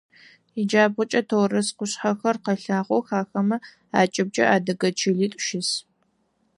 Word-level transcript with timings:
Иджабгъукӏэ 0.59 1.21
Торос 1.29 1.69
къушъхьэхэр 1.77 2.37
къэлъагъох, 2.43 3.07
ахэмэ 3.19 3.57
акӏыбыкӏэ 3.99 4.45
адыгэ 4.55 4.89
чылитӏу 4.97 5.43
щыс. 5.45 5.69